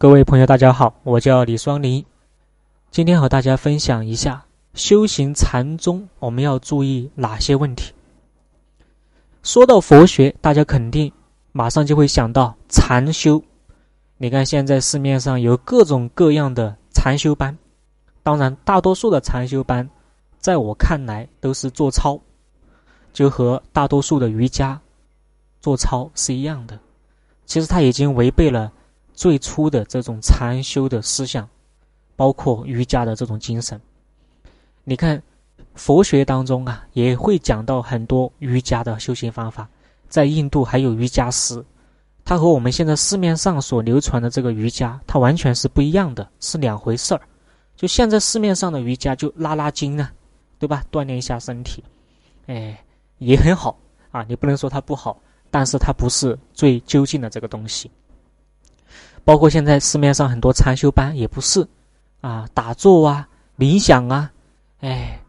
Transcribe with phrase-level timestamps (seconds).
[0.00, 2.04] 各位朋友，大家好，我叫李双林，
[2.88, 7.92] 今天和大家分享一下修行禅宗我们要注意哪些问题。
[9.42, 11.12] 说到佛学，大家肯定
[11.50, 13.42] 马上就会想到禅修。
[14.18, 17.58] 你看，现在市面上有各种各样的禅修班，
[18.22, 19.90] 当然，大多数的禅修班，
[20.38, 22.20] 在我看来都是做操，
[23.12, 24.80] 就和大多数的瑜伽
[25.60, 26.78] 做操是一样的。
[27.46, 28.72] 其实，它已经违背了。
[29.18, 31.48] 最初的这种禅修的思想，
[32.14, 33.80] 包括瑜伽的这种精神。
[34.84, 35.20] 你看，
[35.74, 39.68] 佛学当中啊，也会讲到很多瑜伽的修行方法。
[40.08, 41.64] 在印度还有瑜伽师，
[42.24, 47.20] 它和我们现在市面上所流传的这个瑜伽，它完全是不一样的，是两回事儿。
[47.74, 50.12] 就现在市面上的瑜伽，就拉拉筋啊，
[50.60, 50.84] 对吧？
[50.92, 51.82] 锻炼一下身体，
[52.46, 52.80] 哎，
[53.18, 53.76] 也很好
[54.12, 54.22] 啊。
[54.28, 57.90] 你不能说它不好，但是它不是最究竟的这个东西。
[59.24, 61.66] 包括现在市面上很多禅修班也不是，
[62.20, 64.30] 啊，打坐啊、冥想啊，
[64.80, 65.20] 哎，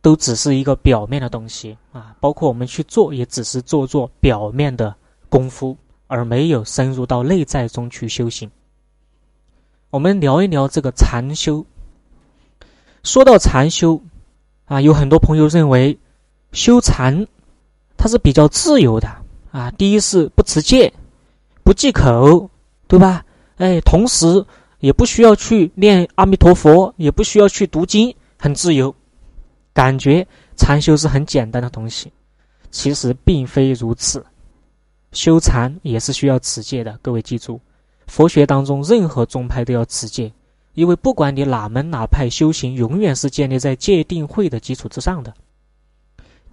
[0.00, 2.16] 都只是一个表面的东西啊。
[2.20, 4.94] 包括我们去做，也只是做做表面的
[5.28, 5.76] 功夫，
[6.06, 8.50] 而没有深入到内在中去修行。
[9.90, 11.64] 我们聊一聊这个禅修。
[13.02, 14.00] 说到禅修，
[14.66, 15.98] 啊，有很多朋友认为
[16.52, 17.26] 修禅
[17.96, 19.08] 它是比较自由的
[19.50, 19.70] 啊。
[19.72, 20.92] 第一是不持戒，
[21.62, 22.50] 不忌口。
[22.88, 23.24] 对吧？
[23.58, 24.44] 哎，同时
[24.80, 28.94] 也不需要去念阿弥陀佛，也不需要去读经，很自由，
[29.72, 32.10] 感觉禅修是很简单的东西。
[32.70, 34.24] 其实并非如此，
[35.12, 36.98] 修禅也是需要持戒的。
[37.02, 37.60] 各位记住，
[38.06, 40.32] 佛学当中任何宗派都要持戒，
[40.74, 45.34] 因为不管你哪门哪派修行，永远是建立在戒定慧的基础之上的。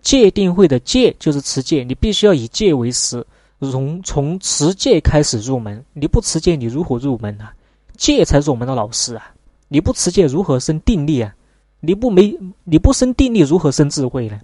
[0.02, 3.26] 戒定慧的戒就是持戒，你必须要以戒为师。
[3.62, 7.50] 从从持戒开始入门，你不持戒，你如何入门呢？
[7.98, 9.34] 戒才是我们的老师啊！
[9.70, 11.34] 你不持戒，如何生定力啊？
[11.80, 14.40] 你不没你不生定力，如何生智慧呢？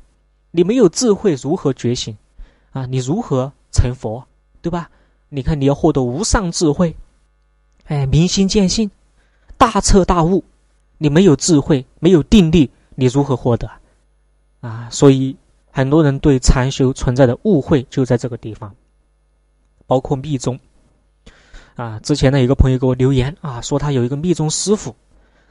[0.51, 2.15] 你没有智慧，如何觉醒
[2.71, 2.85] 啊？
[2.85, 4.25] 你如何成佛？
[4.61, 4.89] 对吧？
[5.29, 6.95] 你看，你要获得无上智慧，
[7.85, 8.89] 哎，明心见性，
[9.57, 10.43] 大彻大悟，
[10.97, 13.69] 你没有智慧，没有定力，你如何获得
[14.61, 14.87] 啊？
[14.91, 15.35] 所以，
[15.71, 18.73] 很多人对禅修存在的误会就在这个地方。
[19.91, 20.57] 包括密宗，
[21.75, 24.95] 啊，之前呢有个朋友给我留言啊，说他有一个密宗师傅，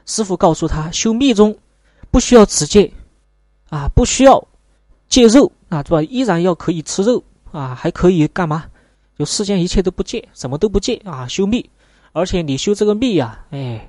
[0.07, 1.55] 师傅告诉他修密宗
[2.09, 2.91] 不需要持戒，
[3.69, 4.47] 啊，不需要
[5.07, 6.01] 戒肉啊，是吧？
[6.01, 8.65] 依然要可以吃肉啊，还可以干嘛？
[9.15, 11.69] 就世间一切都不戒，什么都不戒啊，修密，
[12.11, 13.87] 而且你修这个密呀，哎，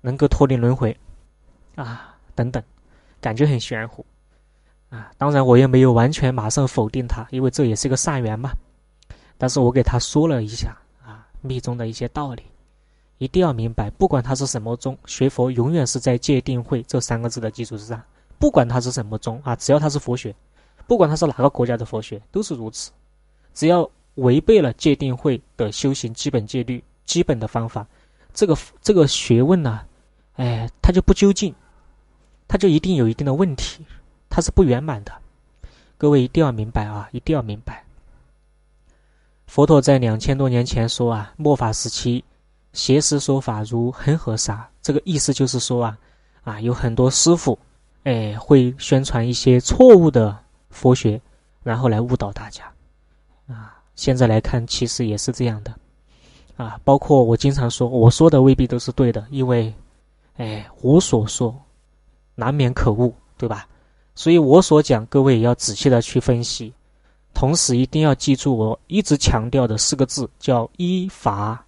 [0.00, 0.96] 能够脱离轮回
[1.74, 2.62] 啊，等等，
[3.20, 4.02] 感觉很玄乎
[4.88, 5.10] 啊。
[5.18, 8.50] 当然，我也没有完全马上否定他，因为这也是个善缘嘛。
[9.40, 12.42] 但是我给他说了一下啊，密宗的一些道理，
[13.16, 18.02] 一定要明白，不管他是什么宗，学佛永远是在戒定慧这三个字的基础之上。
[18.38, 20.34] 不管他是什么宗啊，只要他是佛学，
[20.86, 22.90] 不管他是哪个国家的佛学，都是如此。
[23.54, 27.86] 只要违背了戒定慧的修行基本戒律、基本的方法，
[28.34, 29.80] 这个这个学问呢，
[30.34, 31.54] 哎，它就不究竟，
[32.46, 33.86] 它就一定有一定的问题，
[34.28, 35.12] 它是不圆满的。
[35.96, 37.82] 各位一定要明白啊，一定要明白。
[39.50, 42.22] 佛陀在两千多年前说啊，末法时期，
[42.72, 44.70] 邪师说法如恒河沙。
[44.80, 45.98] 这个意思就是说啊，
[46.44, 47.58] 啊，有很多师傅，
[48.04, 50.38] 哎，会宣传一些错误的
[50.68, 51.20] 佛学，
[51.64, 52.62] 然后来误导大家。
[53.48, 55.74] 啊，现在来看，其实也是这样的。
[56.56, 59.74] 啊，包括我经常说，我说的未必都是对的，因为，
[60.36, 61.52] 哎，我所说
[62.36, 63.66] 难免可误，对吧？
[64.14, 66.72] 所以我所讲，各位也要仔细的去分析。
[67.40, 71.64] 同时一定要记住我一直强调的四个字，叫依法，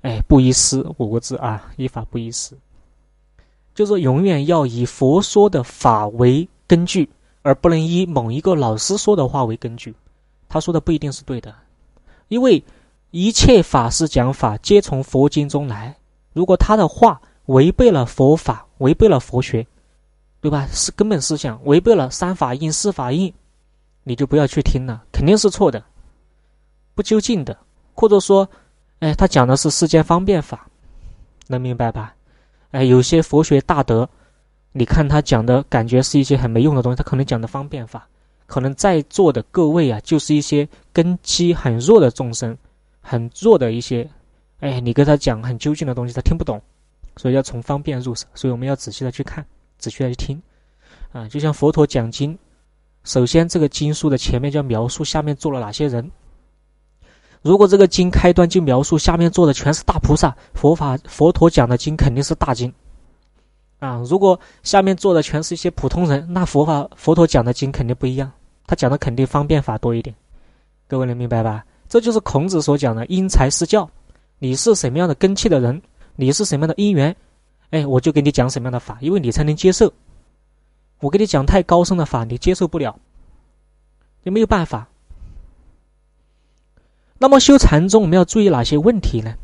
[0.00, 2.56] 哎，不依师五个字啊，依法不依师，
[3.74, 7.06] 就是永远要以佛说的法为根据，
[7.42, 9.94] 而不能以某一个老师说的话为根据。
[10.48, 11.54] 他说的不一定是对的，
[12.28, 12.64] 因为
[13.10, 15.94] 一切法师讲法皆从佛经中来。
[16.32, 19.66] 如果他的话违背了佛法，违背了佛学，
[20.40, 20.66] 对吧？
[20.72, 23.30] 是根本思想，违背了三法印、四法印。
[24.08, 25.84] 你就不要去听了，肯定是错的，
[26.94, 27.54] 不究竟的，
[27.92, 28.48] 或者说，
[29.00, 30.66] 哎，他讲的是世间方便法，
[31.46, 32.14] 能明白吧？
[32.70, 34.08] 哎，有些佛学大德，
[34.72, 38.08] 你看他讲的感觉是一些很没用的东西，他可能讲的方便法，
[38.46, 42.56] 可能在座的各位啊，就是一些根基很弱的众生，
[43.02, 44.08] 很弱的一些，
[44.60, 46.58] 哎，你跟他讲很究竟的东西，他听不懂，
[47.18, 49.44] 所以要从方便入手，所以我们要仔细的去看，
[49.76, 50.42] 仔细的去听，
[51.12, 52.38] 啊，就像佛陀讲经。
[53.08, 56.10] 首先，这个经书的前面就要描述下面坐了哪些人，
[57.40, 62.70] 如果这个经开端就描述下面坐的全是大菩萨，佛法佛陀讲的经肯定是大经
[63.78, 64.02] 啊。
[64.06, 68.30] 如果下面坐的全是一些普通人，那佛法佛陀讲的经肯定不一样，
[68.66, 70.14] 他讲的肯定方便法多一点。
[70.86, 71.64] 各位能明白吧？
[71.88, 73.88] 这就是孔子所讲的因材施教。
[74.38, 75.80] 你是什么样的根器的人，
[76.14, 77.16] 你是什么样的因缘，
[77.70, 79.90] 哎，我就给你讲什么样的法，因为你才能接受。
[81.00, 82.98] 我给你讲太高深的法，你接受不了，
[84.22, 84.88] 你没有办法。
[87.18, 89.34] 那么修禅宗，我们要注意哪些问题呢？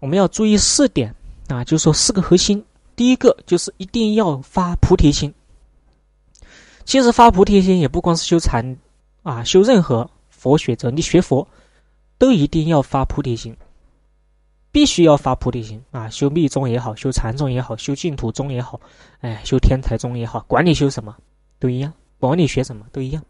[0.00, 1.14] 我们要注意四点
[1.48, 2.64] 啊，就是说四个核心。
[2.94, 5.32] 第一个就是一定要发菩提心。
[6.84, 8.76] 其实发菩提心也不光是修禅
[9.22, 11.46] 啊，修任何佛学者，你学佛
[12.16, 13.56] 都一定要发菩提心，
[14.78, 16.08] 必须要发菩提心啊！
[16.08, 18.80] 修密宗也好，修禅宗也好，修净土宗也好，
[19.22, 21.16] 哎，修天台宗也好，管你修什么
[21.58, 23.20] 都一样，管你学什么都一样，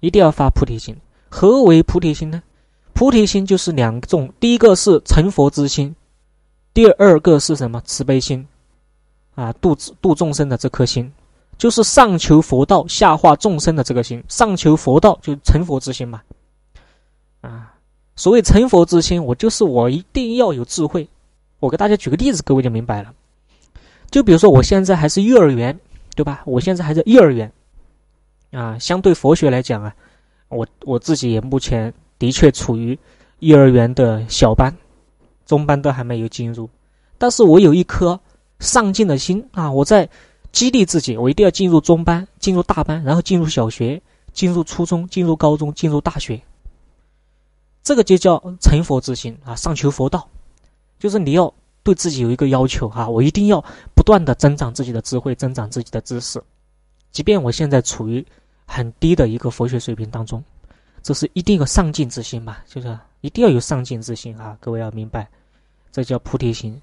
[0.00, 0.96] 一定要发菩提心。
[1.28, 2.42] 何为菩提心呢？
[2.94, 5.94] 菩提心就是两种，第一个是成佛之心，
[6.74, 7.80] 第二个是什么？
[7.84, 8.44] 慈悲心，
[9.36, 11.12] 啊，度度众生的这颗心，
[11.56, 14.20] 就是上求佛道，下化众生的这个心。
[14.26, 16.20] 上求佛道就成佛之心嘛，
[18.16, 21.08] 所谓成佛之心，我就是我一定要有智慧。
[21.60, 23.12] 我给大家举个例子，各位就明白了。
[24.10, 25.78] 就比如说我现在还是幼儿园，
[26.14, 26.42] 对吧？
[26.44, 27.50] 我现在还在幼儿园，
[28.50, 29.94] 啊，相对佛学来讲啊，
[30.48, 31.92] 我我自己也目前。
[32.18, 32.96] 的确处于
[33.40, 34.72] 幼儿园的小班、
[35.44, 36.70] 中班都还没有进入，
[37.18, 38.20] 但是我有一颗
[38.60, 39.68] 上进的心啊！
[39.68, 40.08] 我在
[40.52, 44.00] 激励自己，我一定要进入中班、进入大班，然后进入小学、
[44.32, 46.40] 进入初中、进入高中、进入大学。
[47.82, 49.56] 这个就叫成佛之心啊！
[49.56, 50.28] 上求佛道，
[50.98, 51.52] 就是你要
[51.82, 53.08] 对自己有一个要求啊！
[53.08, 53.62] 我一定要
[53.94, 56.40] 不断的增长自己的智慧，增长自己的知识，
[57.10, 58.24] 即便我现在处于
[58.66, 60.42] 很低的一个佛学水平当中。
[61.02, 62.62] 这是一定有上进之心吧？
[62.68, 64.56] 就是一定要有上进之心啊！
[64.60, 65.28] 各位要明白，
[65.90, 66.80] 这叫菩提心。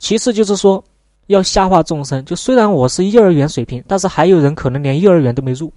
[0.00, 0.82] 其次就是说，
[1.28, 2.24] 要下化众生。
[2.24, 5.72] 就虽然我是幼儿园水平，但是还有人可能连幼儿园都没入，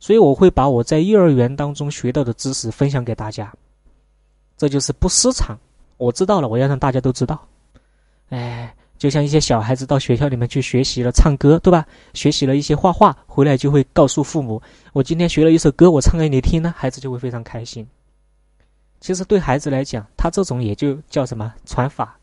[0.00, 3.54] 所以我会把我在幼儿园当中学到的知识分享给大家。
[4.58, 5.58] 这就是不私藏。
[5.96, 7.40] 我知道了，我要让大家都知道。
[8.28, 8.74] 哎。
[8.98, 11.86] 就像一些小孩子到学校里面去学习了唱歌，对吧？
[12.14, 14.60] 学习了一些画画，回来就会告诉父母
[14.92, 17.86] ：“我今天学了一首歌，我唱给你听呢。”孩子就会非常开心。
[18.98, 22.18] 其实对孩子来讲，他这种也就叫什么传法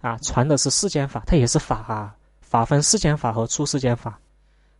[0.00, 2.12] 啊，传的是世间法，它也是法啊。
[2.40, 4.18] 法分世间法和出世间法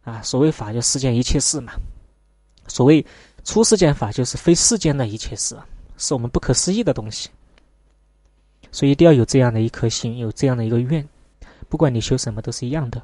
[0.03, 0.21] 啊。
[0.23, 1.73] 所谓法，就世间一切事嘛。
[2.67, 3.07] 所谓
[3.45, 5.57] 出世间法，就是非世间的一切事，
[5.99, 7.29] 是我们不可思议的东西。
[8.73, 11.07] 所以一定要有这样的一颗心，有这样的一个愿。
[11.69, 13.03] 不管你修什么都是一样的，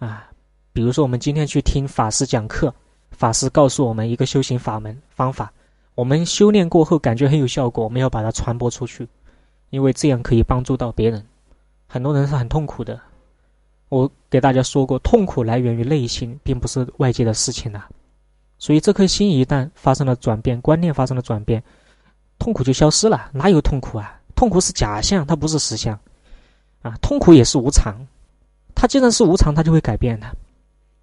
[0.00, 0.28] 啊，
[0.72, 2.74] 比如说我们今天去听法师讲课，
[3.12, 5.52] 法师告诉我们一个修行法门方法，
[5.94, 9.08] 我们修炼过后感觉很有效果，我们要把它传播出去，
[9.70, 11.24] 因为这样可以帮助到别人。
[11.86, 13.00] 很多人是很痛苦的，
[13.88, 17.84] 我给大家说过，痛苦来源于内心，并不是外界的事情呐。
[18.58, 21.62] 所以这颗心一旦发生了转变，观念发生了转变，
[22.38, 23.30] 痛苦就消失了。
[23.32, 24.20] 哪有痛苦啊？
[24.34, 25.98] 痛苦是假象，它不是实相。
[26.82, 28.06] 啊，痛苦也是无常，
[28.74, 30.26] 它既然是无常，它就会改变的，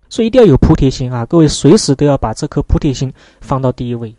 [0.08, 1.26] 所以一定要有菩提心啊！
[1.26, 4.16] 各位随时都要把这颗菩提心放到第一位。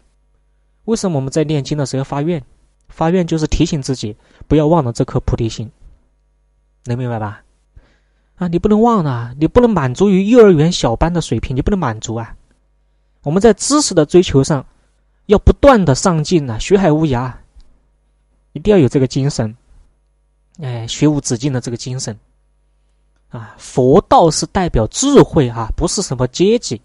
[0.84, 2.42] 为什么我们在念经的时候要发愿？
[2.88, 4.14] 发愿就是提醒自己
[4.46, 5.70] 不要忘了这颗菩提心，
[6.84, 7.42] 能明白吧？
[8.37, 12.37] 啊，你不能忘了，你不能满足于幼儿园小班的水平，你不能满足啊！
[13.23, 14.64] 我们在知识的追求上
[15.26, 17.33] 要不断的上进啊，学海无涯，
[18.52, 19.56] 一定要有这个精神。
[20.61, 22.18] 哎，学无止境的这个精神，
[23.28, 26.80] 啊，佛道是代表智慧啊，不是什么阶级，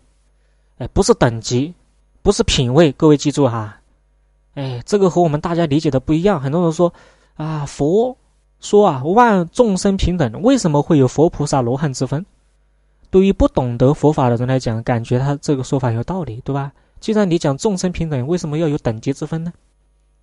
[0.78, 1.74] 哎，不是等级，
[2.22, 3.80] 不是品位，各位记住哈，
[4.56, 6.42] 哎，这个和我们大家理解的不一样。
[6.42, 6.94] 很多人说
[7.36, 8.18] 啊，佛
[8.60, 12.26] 说啊，万众生平等，为什么会有佛菩萨罗汉之分？
[13.10, 16.74] 对于不懂得佛法的人来讲，感觉他这个说法有道理，对吧？
[17.02, 19.52] 既然你讲众生平等，为什么要有等级之分呢？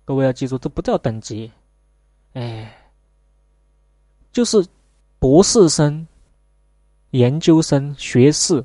[0.05, 1.51] 各位要记住，这不叫等级，
[2.33, 2.75] 哎。
[4.31, 4.65] 就是
[5.17, 6.07] 博士生、
[7.09, 8.63] 研究生、学士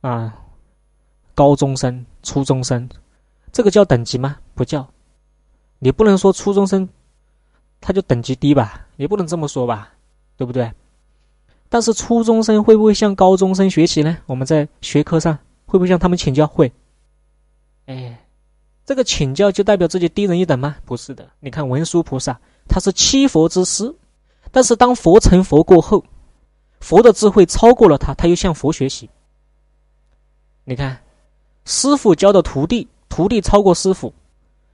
[0.00, 0.34] 啊，
[1.34, 2.88] 高中生、初中生，
[3.52, 4.38] 这个叫等级吗？
[4.54, 4.86] 不叫。
[5.78, 6.88] 你不能说初中生
[7.80, 8.86] 他就等级低吧？
[8.96, 9.92] 你不能这么说吧？
[10.36, 10.72] 对不对？
[11.68, 14.18] 但是初中生会不会向高中生学习呢？
[14.26, 16.46] 我们在学科上会不会向他们请教？
[16.46, 16.72] 会。
[17.92, 18.26] 哎，
[18.84, 20.76] 这个请教就代表自己低人一等吗？
[20.84, 21.28] 不是的。
[21.40, 23.94] 你看文殊菩萨，他是七佛之师。
[24.50, 26.04] 但是当佛成佛过后，
[26.80, 29.08] 佛的智慧超过了他，他又向佛学习。
[30.64, 31.00] 你看，
[31.64, 34.12] 师傅教的徒弟，徒弟超过师傅，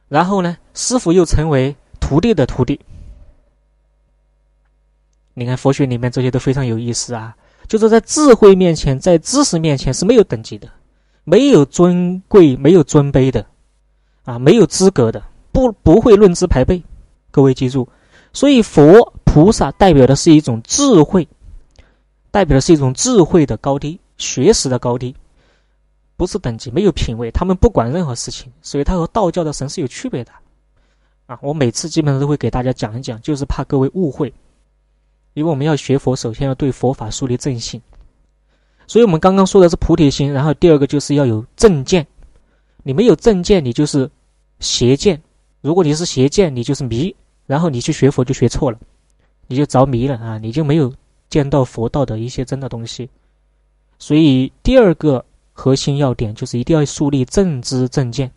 [0.08, 2.80] 然后呢，师傅又成为徒弟的徒弟。
[5.34, 7.36] 你看佛学里面这些都非常有意思啊，
[7.68, 10.68] 就是在智慧面前，在知识面前是没有等级的，
[11.28, 13.44] 没有尊贵，没有尊卑的，
[14.24, 16.82] 啊，没有资格的，不不会论资排辈。
[17.30, 17.86] 各位记住，
[18.32, 21.28] 所以佛菩萨代表的是一种智慧，
[22.30, 25.14] 代表的是一种智慧的高低，学识的高低。
[26.16, 30.32] 不是等级，没有品位，他们不管任何事情，所以他和道教的神是有区别的，
[31.26, 34.32] 啊，我每次基本上都会给大家讲一讲，就是怕各位误会，
[35.34, 37.80] 因为我们要学佛，首先要对佛法树立正信，
[38.88, 42.04] 所以我们刚刚说的是菩提心，然后第二个就是要有正见，
[42.82, 44.10] 你没有正见，你就是
[44.58, 45.22] 邪见，
[45.60, 47.14] 如果你是邪见，你就是迷，
[47.46, 48.78] 然后你去学佛就学错了，
[49.46, 50.92] 你就着迷了啊，你就没有
[51.28, 53.08] 见到佛道的一些真的东西，
[53.98, 55.24] 所以第二个。
[55.60, 58.30] 核心要点就是一定要树立正知正见。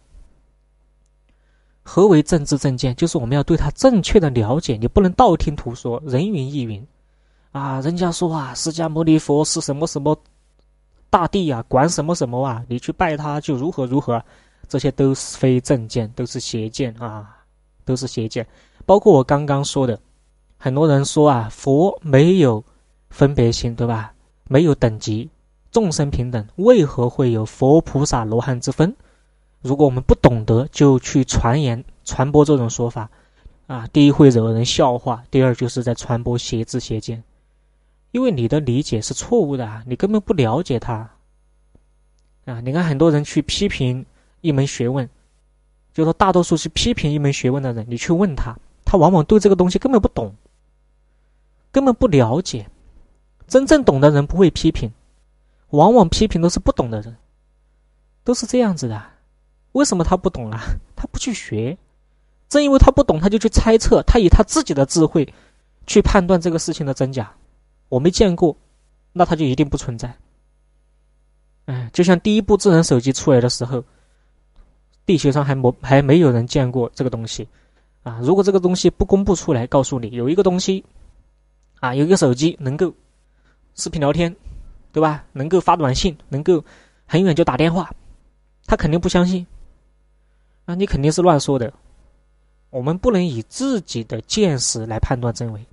[1.83, 2.95] 何为正知正见？
[2.95, 6.83] 就是我们要对它正确的了解，你不能道听途说、人云亦云。
[7.51, 10.19] 啊，人家说啊，释迦牟尼佛是什么什么
[11.11, 12.63] 大帝呀，管什么什么啊？
[12.67, 14.23] 你去拜他就如何如何，
[14.67, 17.37] 这些都是非正见，都是邪见啊，
[17.85, 18.47] 都是邪见。
[18.85, 19.99] 包括我刚刚说的，
[20.57, 22.63] 很多人说啊，佛没有
[23.09, 24.13] 分别心，对吧？
[24.47, 25.29] 没有等级。
[25.71, 28.95] 众生平等，为何会有佛菩萨罗汉之分？
[29.61, 33.09] 如果我们不懂得，就去传言、传播这种说法，
[33.67, 37.23] 啊，第一会惹人笑话，第二就是在传播邪知邪见，
[38.11, 41.09] 因为你的理解是错误的，你根本不了解它。
[42.45, 44.05] 啊，你看很多人去批评
[44.41, 45.09] 一门学问，
[45.93, 50.35] 就说大多数是批评一门学问的人，你去问他，他往往对这个东西根本不懂，
[51.71, 52.67] 根本不了解。
[53.47, 54.91] 真正懂的人不会批评。
[55.69, 57.15] 往往批评都是不懂的人，
[58.25, 59.01] 都是这样子的。
[59.71, 60.59] 为什么他不懂啊？
[60.97, 61.77] 他不去学，
[62.49, 65.33] 正因为他不懂，他就去猜测，他以他自己的智慧
[65.87, 67.33] 去判断这个事情的真假。
[67.91, 68.55] 我没见过，
[69.11, 70.15] 那他就一定不存在。
[71.65, 73.83] 哎，就像第一部智能手机出来的时候，
[75.05, 77.45] 地球上还没还没有人见过这个东西
[78.03, 78.19] 啊。
[78.23, 80.85] 如果这个东西不公布出来，告诉你有一个东西
[81.81, 82.93] 啊，有一个手机能够
[83.75, 84.33] 视频聊天。
[84.93, 85.23] 对吧？
[85.31, 86.61] 能够发短信，能够
[87.05, 87.89] 很远就打电话，
[88.65, 89.47] 他肯定不相信。
[90.65, 91.71] 那你肯定是乱说的。
[92.71, 95.65] 我们不能以自己的见识来判断真伪，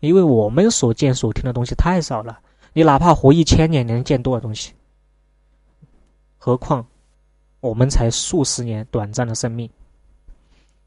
[0.00, 2.38] 因为我们所见所听的东西太少了。
[2.72, 4.72] 你哪怕活一千年，能见多少东西？
[6.36, 6.86] 何况
[7.60, 9.68] 我们才数十年短暂的生命。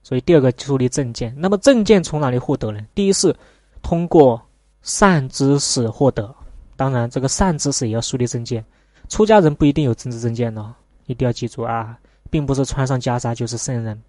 [0.04, 1.34] 所以，第二个树立正见。
[1.38, 2.80] 那么，正见从哪里获得呢？
[2.96, 3.36] 第一是
[3.82, 4.42] 通过
[4.82, 6.34] 善知识获得。
[6.78, 8.63] 当然，这个善知识也要树立正见。
[9.10, 10.74] 出家人不一定有正知正见哦，
[11.08, 11.98] 一定要记住啊，
[12.30, 14.01] 并不是穿上袈裟就是圣人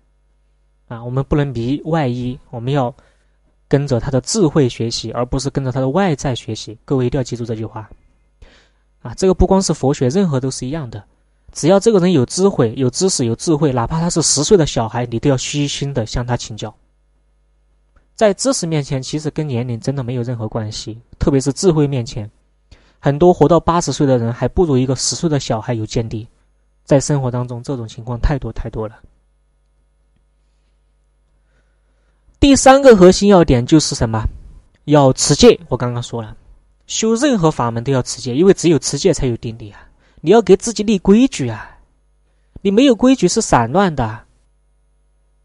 [0.87, 1.03] 啊。
[1.03, 2.95] 我们不能迷外衣，我们要
[3.71, 6.77] 跟着他的智慧学习，而不是跟着他的外在学习。
[6.85, 7.89] 各位一定要记住这句话
[9.01, 9.15] 啊！
[9.15, 11.01] 这个不光是佛学，任何都是一样的。
[11.53, 16.75] 只要这个人有智慧、有知识、有智慧，哪怕他是十岁的小孩，你都要虚心的向他请教。
[18.17, 22.29] 在知识面前，其实跟年龄真的没有任何关系，特别是智慧面前。
[22.99, 26.27] 很多活到八十岁的人还不如一个十岁的小孩有见地，
[26.85, 28.97] 在生活当中这种情况太多太多了。
[32.41, 34.27] 第三个核心要点就是什么？
[34.87, 35.61] 要持戒。
[35.69, 36.35] 我刚刚说了，
[36.87, 39.87] 修任何法门都要持戒，因为只有持戒才有定力啊！
[40.23, 41.79] 你要给自己立规矩啊！
[42.63, 44.25] 你没有规矩是散乱的。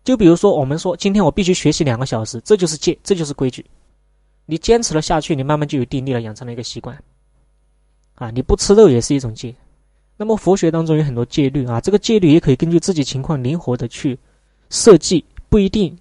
[0.05, 3.65] 就比如说，我们说今天我必须学习两个小时，这就是戒，这就是规矩。
[4.45, 6.97] 你坚持了下去，你慢慢就有定力了，养成了一个习惯。
[8.15, 9.53] 啊，你不吃肉也是一种戒。
[10.15, 14.17] 那么佛学当中有很多戒律啊，这个戒律也可以根据自己情况灵活的去
[14.69, 15.97] 设计，不一定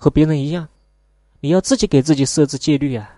[0.00, 0.66] 和别人一样。
[1.40, 3.14] 你要自己给自己设置戒律啊。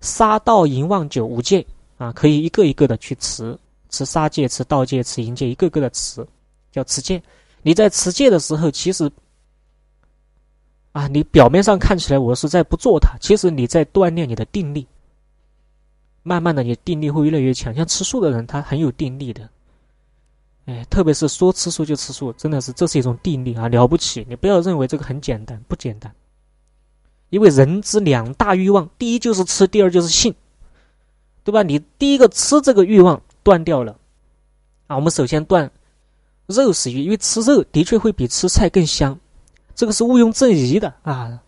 [0.00, 1.64] 杀盗淫妄酒五戒
[1.96, 3.56] 啊，可以一个一个的去持，
[3.88, 6.26] 持杀戒、持盗戒、持淫戒，一个个的持，
[6.70, 7.22] 叫持戒。
[7.62, 9.10] 你在持戒的时候，其实
[10.92, 14.86] 啊，你表面上看起来我是在不做它，其实你在锻炼你的定力。
[16.22, 17.72] 慢慢的，你定力会越来越强。
[17.74, 19.48] 像吃素的人，他很有定力的。
[20.66, 24.26] 哎，特别是说吃素就吃素，真的是这是一种定力啊，了不起！
[24.28, 26.12] 你不要认为这个很简单，不简单。
[27.30, 30.34] 因为人之两大欲望，第一就是吃，第二就是性，
[31.44, 31.62] 对吧？
[31.62, 33.96] 你第一个吃这个欲望断掉了，
[34.88, 35.70] 啊，我们首先断
[36.46, 39.18] 肉食欲，因为吃肉的确会比吃菜更香，
[39.74, 41.40] 这个是毋庸置疑的啊。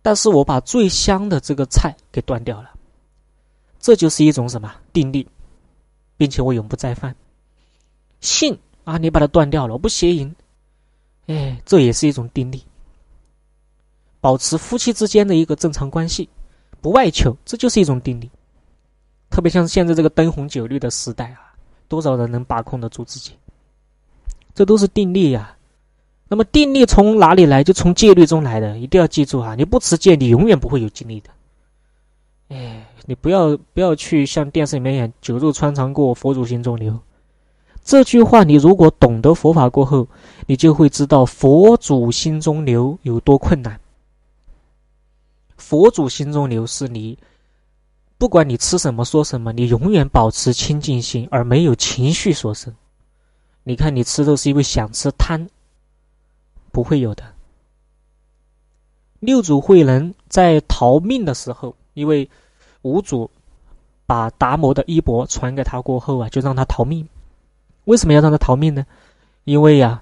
[0.00, 2.70] 但是我把最香的这个菜给断掉了。
[3.78, 5.28] 这就是一种什么定力，
[6.16, 7.14] 并且我永不再犯。
[8.20, 10.34] 性啊，你把它断掉了，我不邪淫。
[11.26, 12.62] 哎，这也是一种定力。
[14.20, 16.28] 保持夫妻之间的一个正常关系，
[16.80, 18.30] 不外求，这就是一种定力。
[19.30, 21.54] 特别像现在这个灯红酒绿的时代啊，
[21.88, 23.32] 多少人能把控得住自己？
[24.54, 25.56] 这都是定力呀。
[26.28, 27.64] 那么定力从哪里来？
[27.64, 28.78] 就从戒律中来的。
[28.78, 29.54] 一定要记住啊！
[29.56, 31.30] 你不持戒，你永远不会有精力的。
[32.48, 36.96] 哎，你不要不要去像电视里面演“酒肉穿肠过，佛祖心中留”
[37.84, 38.44] 这句话。
[38.44, 40.06] 你如果懂得佛法过后，
[40.46, 43.80] 你就会知道佛祖心中留有多困难。
[45.56, 47.18] 佛祖心中留是你，
[48.18, 52.74] 不管你吃什么说什么，你永远保持清净心，而没有情绪所生。
[53.62, 55.48] 你看，你吃都是因为想吃贪。
[56.72, 57.24] 不会有的。
[59.18, 62.30] 六祖慧能在逃命的时候，因为
[62.82, 63.28] 五祖
[64.06, 67.06] 把达摩的衣钵传给他过后啊，就让他逃命。
[67.90, 68.86] 为什么要让他逃命呢？
[69.42, 70.00] 因为呀，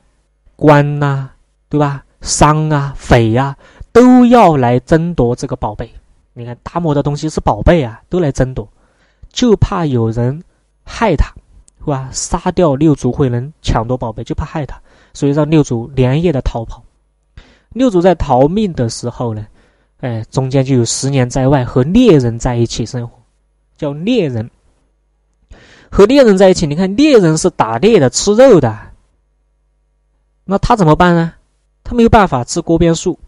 [0.57, 1.31] 官呐，
[1.71, 2.05] 对吧？
[2.21, 3.57] 商啊，匪呀，
[3.93, 5.91] 都要来争夺这个宝贝。
[6.35, 8.69] 你看达摩的东西是宝贝啊，都来争夺，
[9.33, 10.43] 就怕有人
[10.85, 11.33] 害他，
[11.81, 12.11] 是吧？
[12.13, 14.79] 杀掉六祖慧能，抢夺宝贝，就怕害他。
[15.15, 16.85] 所以让六祖连夜的逃跑。
[17.71, 19.47] 六祖在逃命的时候呢，
[20.01, 23.19] 哎，中间就有十年在外和猎人在一起生活，
[23.79, 24.51] 叫猎人。
[25.91, 28.79] 和猎人在一起，你看猎人是打猎的，吃肉的。
[30.45, 31.35] 那他怎么办呢？
[31.85, 33.19] 他没有办法吃锅边素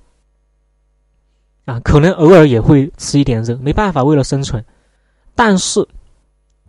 [1.64, 4.64] 啊，可能偶尔也会吃一点肉，没办法，为了生存。
[5.34, 5.86] 但是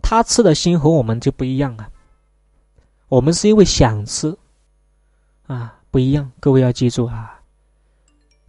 [0.02, 1.88] 他吃的心和我们就不一样啊。
[3.08, 4.36] 我们是因为想吃。
[5.46, 7.40] 啊，不一样，各位要记住啊。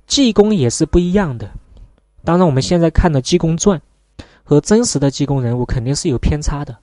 [0.08, 1.50] 济公也是不一样的。
[2.24, 3.78] 当然，我们现在看的《济公传》
[4.44, 6.78] 和真实的济公人物肯定是有偏差的。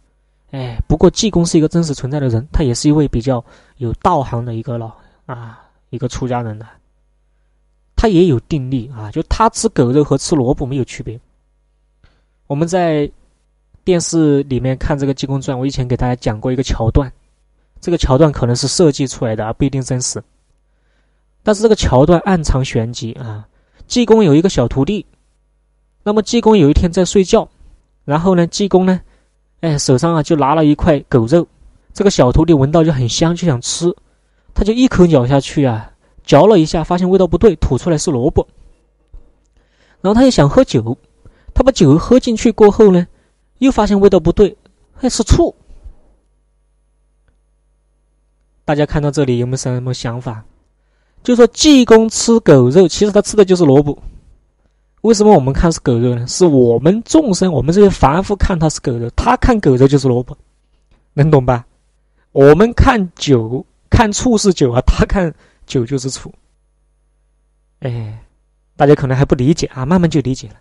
[0.50, 3.44] 哎，不过济公是一个真实存在的人，他也是一位比较
[3.76, 4.92] 有道行的一个老
[5.26, 6.66] 啊一个出家人呢。
[7.96, 11.20] 他也有定力啊，就他吃狗肉和吃萝卜没有区别。
[12.46, 13.10] 我们在
[13.84, 17.12] 电视里面看这个《济公传》，我以前给大家讲过一个桥段。
[17.80, 20.22] 这个桥段可能是设计出来的，而不一定真实。
[21.42, 23.46] 但是这个桥段暗藏玄机啊！
[23.86, 25.06] 济公有一个小徒弟，
[26.02, 27.48] 那么济公有一天在睡觉，
[28.04, 29.00] 然后呢，济公呢，
[29.60, 31.46] 哎，手上啊就拿了一块狗肉，
[31.92, 33.94] 这个小徒弟闻到就很香，就想吃，
[34.54, 35.92] 他就一口咬下去啊，
[36.24, 38.46] 嚼了一下，发现味道不对，吐出来是萝卜。
[40.00, 40.96] 然后他又想喝酒，
[41.52, 43.06] 他把酒喝进去过后呢，
[43.58, 44.56] 又发现味道不对，
[44.94, 45.54] 还是醋。
[48.64, 50.44] 大家看到这里有没有什么想法？
[51.22, 54.02] 就说济公吃狗肉，其实他吃的就是萝卜。
[55.02, 56.26] 为什么我们看是狗肉呢？
[56.26, 60.36] 是我们众生，我们这些凡夫看它是狗肉，他看狗肉就是萝卜，
[61.14, 61.66] 能懂吧？
[62.32, 65.34] 我们看酒，看醋是酒啊，他看
[65.66, 66.32] 酒就是醋。
[67.80, 68.22] 哎，
[68.76, 70.56] 大家可能还不理解啊，慢慢就理解了。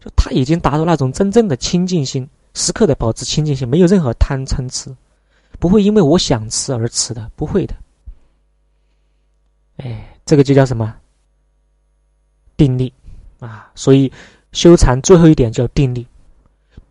[0.00, 4.94] 就他已经达到那种真正的清净心，时刻的保持清净心，没有任何贪嗔痴。
[5.58, 7.74] 不会因为我想吃而吃的，不会的。
[9.78, 10.94] 哎，这个就叫什么？
[12.56, 12.92] 定力
[13.40, 13.70] 啊！
[13.74, 14.10] 所以
[14.52, 16.06] 修禅最后一点叫定力。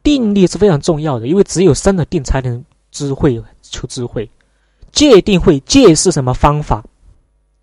[0.03, 4.29] 定力是非常重要的，因为只有生了定，才能智慧求智慧。
[4.91, 6.83] 戒定慧，戒是什么方法？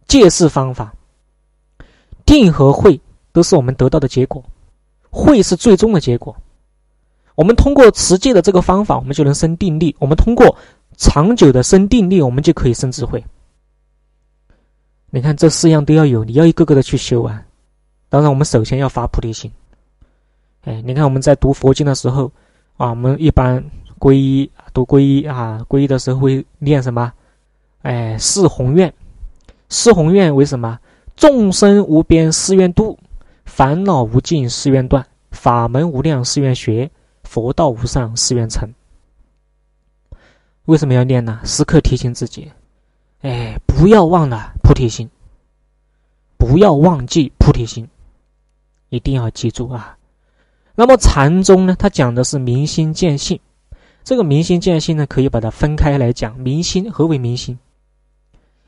[0.09, 0.95] 戒是方法。
[2.25, 3.01] 定和慧
[3.33, 4.43] 都是我们得到的结果，
[5.11, 6.37] 慧是最终的结果。
[7.35, 9.95] 我们通过持戒的这个方法，我们就能生定力。
[9.99, 10.57] 我们通过。
[10.97, 13.25] 长久的生定力，我们就可以生智慧。
[15.09, 17.43] 你看这四样都要有，你要一个个的去修啊。
[18.11, 19.51] 当然，我们首先要发菩提心。
[20.65, 22.31] 哎，你看我们在读佛经的时候
[22.77, 23.65] 啊，我们一般
[23.99, 27.11] 皈依读皈依啊，皈依的时候会念什么？
[27.83, 28.93] 哎，四宏愿。
[29.69, 30.79] 四宏愿为什么？
[31.15, 32.99] 众生无边誓愿度，
[33.45, 36.91] 烦恼无尽誓愿断，法门无量誓愿学，
[37.23, 38.69] 佛道无上誓愿成。
[40.65, 41.41] 为什么要念呢？
[41.45, 42.51] 时刻提醒自己，
[43.21, 45.09] 哎，不要忘了菩提心，
[46.37, 47.89] 不要忘记菩提心，
[48.91, 49.97] 一定要记住啊。
[50.75, 53.41] 那么禅宗呢，它讲的是明心见性。
[54.05, 56.39] 这个明心见性呢，可以把它分开来讲。
[56.39, 57.59] 明心何为明心？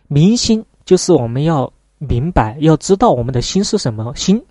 [0.09, 4.45] 明心就是我们要明白，要知道我们的心是什么心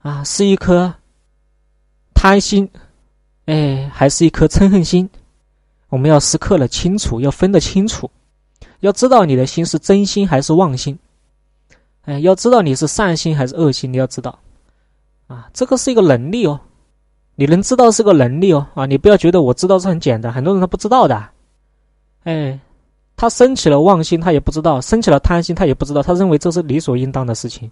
[0.00, 0.22] 啊？
[0.24, 0.92] 是一颗
[2.12, 2.68] 贪心，
[3.46, 5.08] 哎，还是一颗嗔恨心？
[5.88, 8.10] 我们要时刻的清楚，要分得清楚，
[8.80, 10.98] 要知道你的心是真心还是妄心，
[12.02, 14.38] 哎，要知道你是善心还是恶心，你要知道，
[15.26, 16.60] 啊，这个是一个能力哦，
[17.34, 21.28] 你能知道是个能力哦，啊，你不要觉得我知道是很简单，很多人他不知道的，
[22.24, 22.58] 哎，
[23.16, 26.02] 他生起了妄心，他也不知道；生起了贪心，他也不知道。
[26.02, 27.70] 他认为这是理所应当的事情，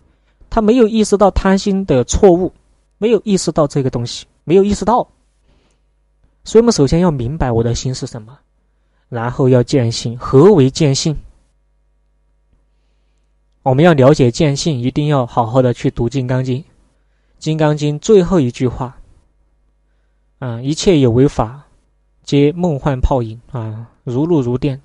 [0.50, 2.52] 他没有意识到贪心的错误，
[2.98, 5.06] 没有意识到这个东西，没有意识到。
[6.44, 8.36] 所以，我们首先要明白我的心是什么，
[9.08, 10.18] 然后要见性。
[10.18, 11.16] 何为见性？
[13.62, 16.58] 我们要了解见性，一定要好好的去读《金刚经》。
[17.38, 18.98] 《金刚经》最后一句话，
[20.38, 21.66] 啊，一切有为法，
[22.22, 24.80] 皆梦幻泡影啊，如露如电。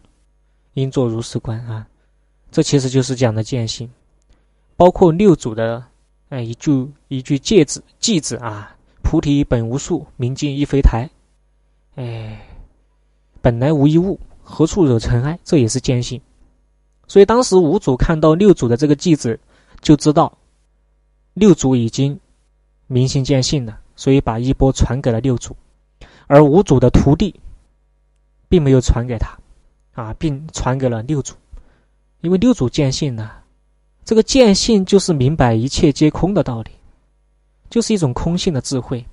[0.73, 1.85] 应作如是观啊，
[2.51, 3.89] 这其实就是讲的见性，
[4.77, 5.83] 包括六祖的
[6.29, 11.09] 哎一句一句戒子偈子啊，菩提本无树，明镜亦非台，
[11.95, 12.47] 哎，
[13.41, 15.37] 本来无一物，何处惹尘埃？
[15.43, 16.21] 这也是见性。
[17.07, 19.37] 所以当时五祖看到六祖的这个偈子，
[19.81, 20.37] 就知道
[21.33, 22.17] 六祖已经
[22.89, 25.55] 明心见性了，所以把衣钵传给了六祖，
[26.27, 27.33] 而五祖的徒弟
[28.49, 29.29] 并没有传给他。
[29.93, 31.35] 啊，并传给了六祖，
[32.21, 33.31] 因为六祖见性呢，
[34.05, 36.71] 这个见性就是明白一切皆空的道理，
[37.69, 39.05] 就是一种空性的智慧。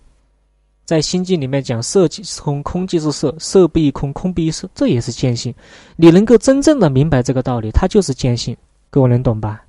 [0.84, 5.52] 在心经里面讲色即是空，空即是色，色不异空，空不异色，这也是见性。
[5.96, 8.56] 你能够真正的明白这个道理，它就是见性。
[8.88, 9.64] 各位能懂吧？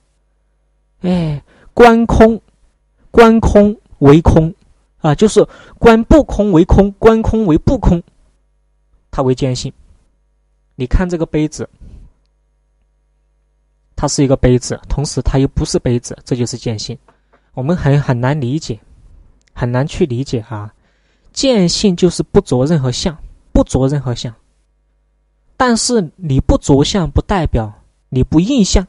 [1.02, 1.42] 哎，
[1.74, 2.40] 观空，
[3.10, 4.54] 观空为空，
[5.00, 5.48] 啊，就是
[5.80, 8.02] 观不空为空，观空为不空，
[9.12, 9.72] 它为见性。
[10.76, 11.68] 你看这个杯子，
[13.96, 16.98] 它是一个杯子，同时它又不是杯子，这就是见性。
[17.54, 18.80] 我们很很难理解，
[19.54, 20.74] 很难去理解啊。
[21.34, 23.18] 见性就是不着任何相，
[23.52, 24.34] 不着任何相。
[25.56, 27.74] 但是你不着相，不代表
[28.10, 28.86] 你不印象，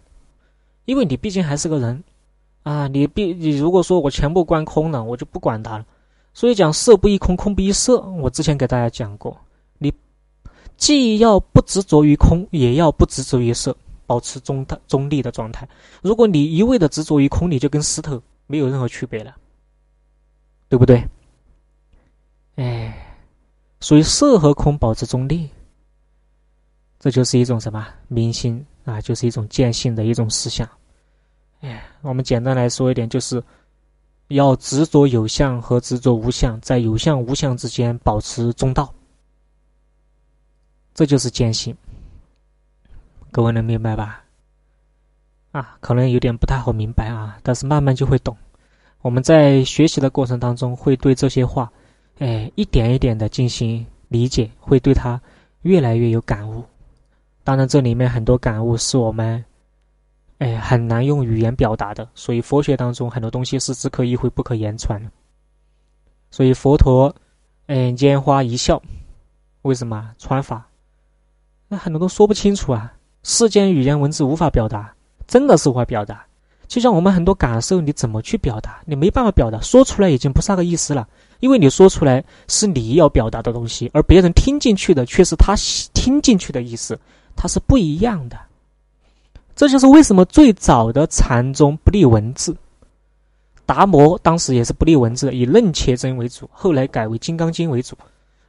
[0.84, 2.04] 因为你毕竟还是个人
[2.68, 2.88] 啊。
[2.88, 5.86] 你必你如果说我全部观空了，我就不管它了。
[6.34, 9.36] 所以讲色不异空，空不异色，我之前给大家讲过。
[9.78, 9.92] 你
[10.76, 13.76] 既要不执着于空，也要不执着于色，
[14.06, 15.68] 保持中的中立的状态。
[16.02, 19.34] 如果你一味的执着于空，你就跟石头没有任何区别了，
[20.68, 21.02] 对不对？
[22.54, 23.16] 哎，
[23.80, 25.48] 所以色和空保持中立，
[27.00, 29.00] 这就是一种什么明心啊？
[29.00, 30.68] 就是一种见性的一种思想。
[31.60, 33.42] 哎，我们简单来说一点，就是
[34.28, 38.92] 要执着有相和执着无相，在有相无相之间保持中道。
[40.94, 41.76] 这就是见性，
[43.30, 44.24] 各位能明白吧？
[45.52, 48.36] 啊，可能有点不太好明白啊，但是慢慢就会懂。
[49.00, 51.72] 我们在学习的过程当中，会对这些话，
[52.18, 55.20] 哎，一点一点的进行理解，会对它
[55.62, 56.64] 越来越有感悟。
[57.44, 59.42] 当然，这里面很多感悟是我们，
[60.38, 62.08] 哎，很难用语言表达的。
[62.14, 65.10] 所以，佛学当中很多东西是只可意会不可言传的。
[66.30, 67.14] 所以，佛陀，
[67.66, 68.80] 嗯，拈花一笑，
[69.62, 70.66] 为什么传法？
[71.68, 72.92] 那很多都说不清楚啊！
[73.22, 74.94] 世间语言文字无法表达，
[75.26, 76.24] 真的是无法表达。
[76.66, 78.80] 就像我们很多感受，你怎么去表达？
[78.86, 81.08] 你没办法表达，说出来已经不是那个意思了。
[81.40, 85.54] 因为你说出来是你要表达的东西，而别人听进去的却是他
[85.94, 86.98] 听进去的意思，
[87.34, 88.38] 它是不一样的。
[89.58, 92.56] 这就是为什么最早的禅宗不立文字，
[93.66, 97.98] 达摩当时也是不立文字的，以楞伽真为主，后来改为金刚经为主。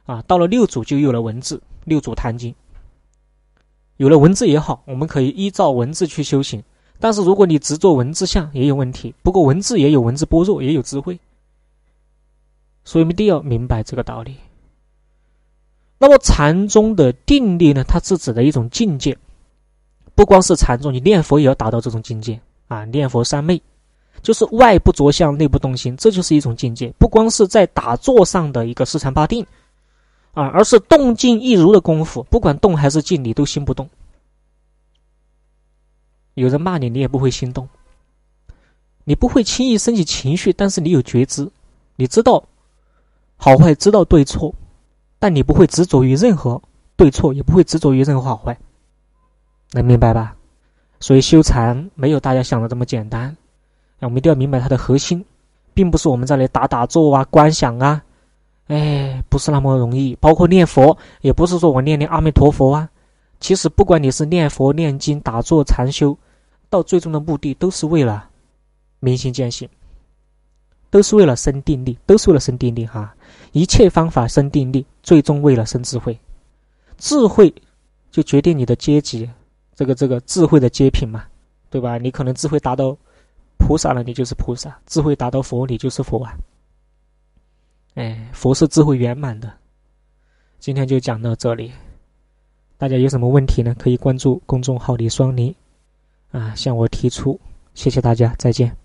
[0.06, 2.54] 啊，到了六祖就有了文字，六祖坛经。
[3.96, 6.62] 有了文字也好，我们可以依照文字去修行。
[7.00, 9.12] 但是如果你只做文字相，也有问题。
[9.24, 11.18] 不过文字也有文字般若，也有智慧，
[12.84, 14.36] 所以一定要明白这个道理。
[15.98, 17.82] 那么禅宗的定力呢？
[17.82, 19.18] 它是指的一种境界，
[20.20, 22.84] 不光是禅宗，你念佛也要达到这种境界啊！
[22.84, 23.58] 念佛三昧，
[24.20, 26.92] 就是外不着相，内不动心，这就是一种境界。
[26.98, 29.46] 不光是在打坐上的一个四禅八定。
[30.32, 33.88] 啊，而是动静一如的功夫，不管动还是静，你都心不动。
[36.34, 37.66] 有人骂你，你也不会心动。
[39.04, 41.50] 你不会轻易升起情绪，但是你有觉知，
[41.96, 42.44] 你知道
[43.38, 44.54] 好坏，知道对错，
[45.18, 46.60] 但你不会执着于任何
[46.94, 48.58] 对错，也不会执着于任何好坏。
[49.72, 50.36] 能明白吧？
[50.98, 53.34] 所以修禅没有大家想的这么简单。
[54.00, 55.24] 我们一定要明白它的核心，
[55.74, 58.02] 并不是我们在那里打打坐啊、观想啊。
[58.68, 60.16] 哎，不是那么容易。
[60.16, 62.88] 包括念佛，也不是说我念念阿弥陀佛啊。
[63.40, 66.16] 其实，不管你是念佛、念经、打坐、禅修，
[66.68, 68.28] 到最终的目的都是为了
[69.00, 69.68] 明心见性，
[70.90, 73.14] 都是为了生定力，都是为了生定力哈。
[73.52, 76.18] 一切方法生定力，最终为了生智慧。
[76.98, 77.52] 智慧
[78.10, 79.28] 就决定你的阶级，
[79.80, 81.24] 这个这个智慧的阶品嘛，
[81.70, 81.96] 对吧？
[81.96, 82.94] 你可能智慧达到
[83.56, 86.34] 菩萨了，你就是菩萨；智慧达到佛，你就是佛啊。
[87.94, 89.50] 哎，佛是智慧圆满的。
[90.58, 91.72] 今天就讲到这里，
[92.76, 93.74] 大家有什么问题呢？
[93.78, 95.54] 可以关注公众号李双林，
[96.30, 97.40] 啊，向我提出。
[97.72, 98.79] 谢谢大家，再见。